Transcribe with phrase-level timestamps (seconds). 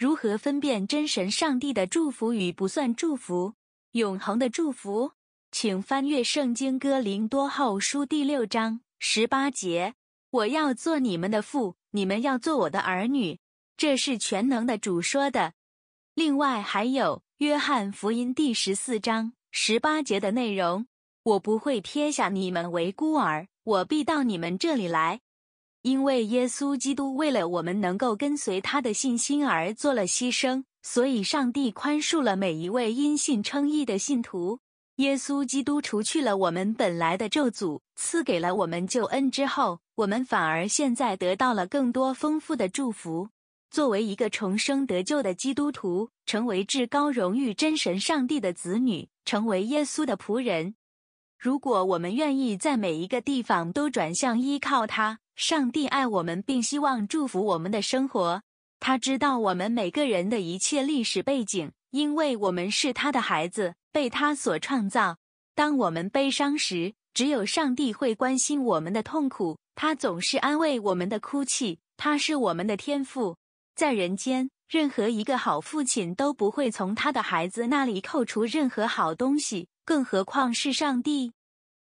[0.00, 3.52] 如何分辨真神上帝的祝福与不算祝福？
[3.92, 5.12] 永恒的祝福，
[5.52, 9.92] 请翻阅《圣经·哥林多后书》第六章十八节
[10.32, 13.40] ：“我要做你们的父，你们要做我的儿女。”
[13.76, 15.52] 这是全能的主说的。
[16.14, 20.86] 另外还有《约翰福音》第十四章十八节的内容
[21.24, 25.20] ：“我不会撇下你们为孤儿，我必到你们这里来。”
[25.82, 30.64] 因为耶稣基督为了我们能够跟随他的信心而做了牺牲。
[30.82, 34.60] 所以，上帝宽恕了每一位因信称义的信徒。
[34.96, 43.28] 耶稣基督除去了我们本来的咒诅，赐给了我们救恩之后，我们反而现在得到了更多丰富的祝福。
[43.70, 50.74] 作为一个重生得救的基督徒，成为至高荣誉真神上帝的子女，成为耶稣的仆人。
[51.40, 58.42] 如果我们愿意在每一个地方都转向依靠他，上帝爱我们，并希望祝福我们的生活。
[58.78, 65.16] 他知道我们每个人的一切历史背景，因为我们是他的孩子，被他所创造。
[65.54, 71.78] 当我们悲伤时，只有上帝会关心我们的痛苦，他总是安慰我们的哭泣。
[71.96, 73.38] 他是我们的天父，
[73.74, 81.32] 在人间，任何一个好父亲都不会从他的孩子那里扣除任何好东西，更何况是上帝。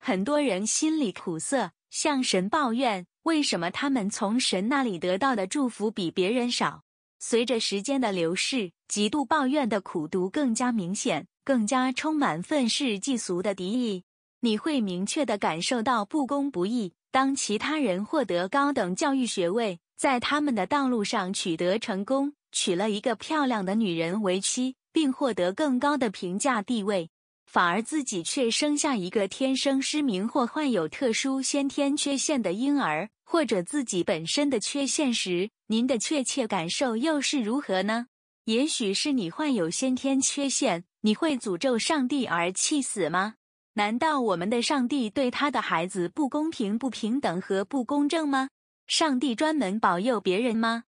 [0.00, 3.06] 很多人心里苦涩，向神抱怨。
[3.22, 6.82] 为什么他们从神那里得到的祝福比别人少？
[7.20, 14.02] 随着时间的流逝，极度抱怨的苦毒更加明显，更加充满愤世嫉俗的敌意。
[14.40, 16.94] 你会明确的感受到不公不义。
[17.12, 27.08] 当其他人获得高等教育学位，在他们的道路上取得成功，娶了一个漂亮的女人为妻，并获得更高的评价地位。
[27.54, 38.08] 反而自己却生下一个天生失明或患有特殊先天缺陷的婴儿，或者自己本身的缺陷时，您的确切感受又是如何呢？
[38.46, 43.34] 也许是你患有先天缺陷，你会诅咒上帝而气死吗？
[43.74, 48.48] 难道我们的上帝对他的孩子不公平、不平等和不公正吗？
[48.88, 50.82] 上帝专门保佑别人吗？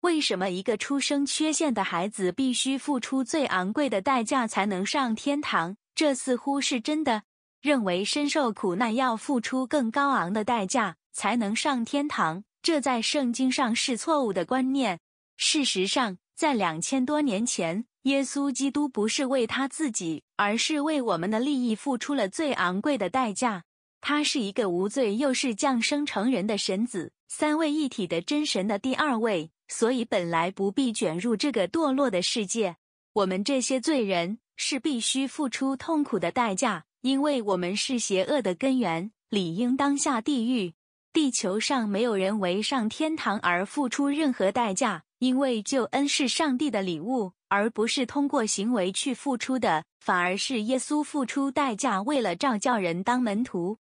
[0.00, 5.76] 为什么一个出生缺陷的孩子必须付出最昂贵的代价才能上天堂？
[5.98, 7.24] 这似乎是真的，
[7.60, 15.00] 认为深受苦难要付出更高昂的代价才能上天堂，这在圣经上是错误的观念。
[15.36, 23.64] 事实上，在两千多年前，耶稣基督不是为他自己，而是为我们的利益付出了最昂贵的代价。
[24.00, 32.76] 他是一个无罪又是降生成人的神子，三位一体的真神的第二位，所以本来不必卷入这个堕落的世界。
[33.14, 34.38] 我们这些罪人。
[34.58, 40.74] 是必须付出痛苦的代价，因为我们是邪恶的根源，理应当下地狱。
[41.12, 53.78] 地球上没有人为上天堂而付出任何代价，因为救恩是上帝的礼物，而不是通过行为去付出的，反而是耶稣付出代价，为了召叫人当门徒，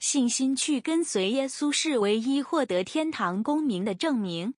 [0.00, 4.54] 信心去跟随耶稣，是唯一获得天堂公民的证明。